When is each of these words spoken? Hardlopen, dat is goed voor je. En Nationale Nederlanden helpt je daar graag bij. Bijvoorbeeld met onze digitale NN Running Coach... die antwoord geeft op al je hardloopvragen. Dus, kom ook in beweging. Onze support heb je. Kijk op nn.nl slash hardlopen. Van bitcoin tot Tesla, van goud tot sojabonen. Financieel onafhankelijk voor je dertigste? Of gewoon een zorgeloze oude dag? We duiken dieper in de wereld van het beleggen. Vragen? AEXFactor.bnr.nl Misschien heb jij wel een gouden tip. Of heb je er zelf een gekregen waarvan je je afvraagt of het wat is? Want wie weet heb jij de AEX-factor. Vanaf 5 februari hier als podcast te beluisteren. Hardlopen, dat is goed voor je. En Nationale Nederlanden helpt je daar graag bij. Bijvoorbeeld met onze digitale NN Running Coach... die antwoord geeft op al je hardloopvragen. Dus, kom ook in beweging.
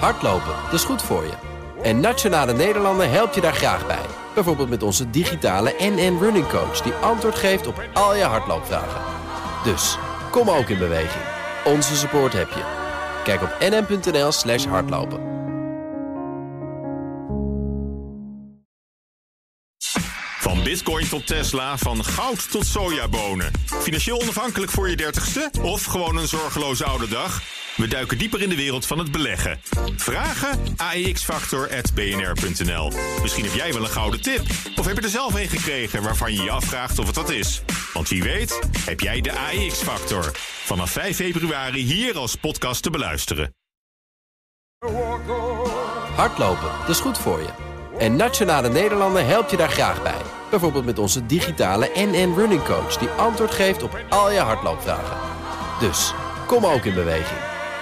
Hardlopen, 0.00 0.54
dat 0.64 0.72
is 0.72 0.84
goed 0.84 1.02
voor 1.02 1.24
je. 1.24 1.32
En 1.82 2.00
Nationale 2.00 2.52
Nederlanden 2.52 3.10
helpt 3.10 3.34
je 3.34 3.40
daar 3.40 3.54
graag 3.54 3.86
bij. 3.86 4.06
Bijvoorbeeld 4.34 4.68
met 4.68 4.82
onze 4.82 5.10
digitale 5.10 5.74
NN 5.78 6.18
Running 6.20 6.48
Coach... 6.48 6.80
die 6.80 6.92
antwoord 6.92 7.34
geeft 7.34 7.66
op 7.66 7.82
al 7.92 8.14
je 8.16 8.22
hardloopvragen. 8.22 9.00
Dus, 9.64 9.98
kom 10.30 10.50
ook 10.50 10.68
in 10.68 10.78
beweging. 10.78 11.24
Onze 11.64 11.96
support 11.96 12.32
heb 12.32 12.48
je. 12.50 12.62
Kijk 13.24 13.42
op 13.42 13.56
nn.nl 13.60 14.32
slash 14.32 14.64
hardlopen. 14.64 15.32
Van 20.40 20.62
bitcoin 20.62 21.08
tot 21.08 21.26
Tesla, 21.26 21.76
van 21.76 22.04
goud 22.04 22.50
tot 22.50 22.66
sojabonen. 22.66 23.50
Financieel 23.66 24.20
onafhankelijk 24.20 24.70
voor 24.72 24.90
je 24.90 24.96
dertigste? 24.96 25.50
Of 25.62 25.84
gewoon 25.84 26.16
een 26.16 26.28
zorgeloze 26.28 26.84
oude 26.84 27.08
dag? 27.08 27.42
We 27.76 27.88
duiken 27.88 28.18
dieper 28.18 28.42
in 28.42 28.48
de 28.48 28.56
wereld 28.56 28.86
van 28.86 28.98
het 28.98 29.12
beleggen. 29.12 29.60
Vragen? 29.96 30.74
AEXFactor.bnr.nl 30.76 32.92
Misschien 33.22 33.44
heb 33.44 33.54
jij 33.54 33.72
wel 33.72 33.82
een 33.82 33.88
gouden 33.88 34.22
tip. 34.22 34.40
Of 34.76 34.86
heb 34.86 34.96
je 34.96 35.02
er 35.02 35.08
zelf 35.08 35.34
een 35.34 35.48
gekregen 35.48 36.02
waarvan 36.02 36.32
je 36.32 36.42
je 36.42 36.50
afvraagt 36.50 36.98
of 36.98 37.06
het 37.06 37.16
wat 37.16 37.30
is? 37.30 37.62
Want 37.92 38.08
wie 38.08 38.22
weet 38.22 38.60
heb 38.84 39.00
jij 39.00 39.20
de 39.20 39.32
AEX-factor. 39.32 40.30
Vanaf 40.64 40.90
5 40.90 41.16
februari 41.16 41.82
hier 41.82 42.16
als 42.16 42.36
podcast 42.36 42.82
te 42.82 42.90
beluisteren. 42.90 43.54
Hardlopen, 46.14 46.70
dat 46.80 46.88
is 46.88 47.00
goed 47.00 47.18
voor 47.18 47.40
je. 47.40 47.48
En 47.98 48.16
Nationale 48.16 48.68
Nederlanden 48.68 49.26
helpt 49.26 49.50
je 49.50 49.56
daar 49.56 49.70
graag 49.70 50.02
bij. 50.02 50.20
Bijvoorbeeld 50.50 50.84
met 50.84 50.98
onze 50.98 51.26
digitale 51.26 51.90
NN 51.94 52.34
Running 52.36 52.64
Coach... 52.64 52.96
die 52.96 53.08
antwoord 53.08 53.50
geeft 53.50 53.82
op 53.82 54.04
al 54.08 54.30
je 54.30 54.38
hardloopvragen. 54.38 55.16
Dus, 55.80 56.12
kom 56.46 56.66
ook 56.66 56.84
in 56.84 56.94
beweging. 56.94 57.53